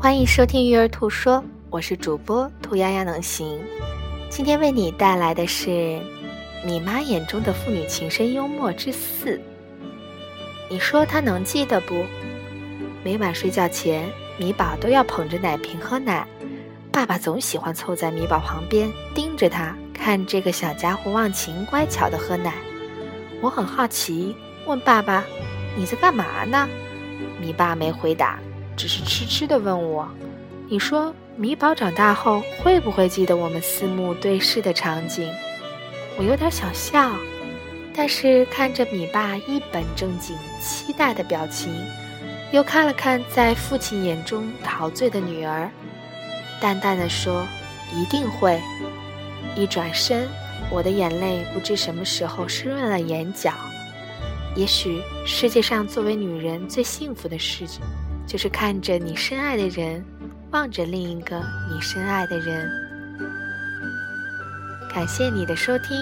[0.00, 1.38] 欢迎收听《育儿兔说》，
[1.70, 3.58] 我是主播兔丫丫能行。
[4.30, 5.70] 今天为你带来的是
[6.64, 9.30] 《你妈眼中的父女情深幽默之四》。
[10.70, 12.04] 你说她能记得不？
[13.02, 14.08] 每晚睡觉前，
[14.38, 16.24] 米宝都要捧着奶瓶喝奶，
[16.92, 22.54] 爸爸总喜欢凑在米宝旁边盯着他，看这个小家伙忘情乖巧的喝奶。
[23.40, 25.24] 我很好奇，问爸爸
[25.76, 26.68] ：“你在干嘛呢？”
[27.42, 28.38] 米爸没回答。
[28.78, 30.08] 只是痴痴地问我
[30.70, 35.28] ：“你说米宝长大后会不会记得我们四目对视的场景？”
[36.16, 37.10] 我有点想笑，
[37.92, 41.74] 但是看着米爸一本正经、期待的表情，
[42.52, 45.68] 又看了看在父亲眼中陶醉的女儿，
[46.60, 47.44] 淡淡的说
[47.92, 48.60] ：“一定会。”
[49.56, 50.28] 一转身，
[50.70, 53.52] 我的眼泪不知什么时候湿润了眼角。
[54.54, 57.82] 也许世界上作为女人最幸福的事情。
[58.28, 60.04] 就是看着你深爱的人，
[60.50, 62.70] 望着另一个你深爱的人。
[64.92, 65.98] 感谢你的收听。